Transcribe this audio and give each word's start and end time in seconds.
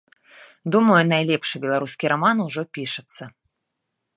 Думаю, 0.75 0.95
найлепшы 1.11 1.55
беларускі 1.65 2.05
раман 2.15 2.37
ужо 2.47 2.61
пішацца. 2.79 3.23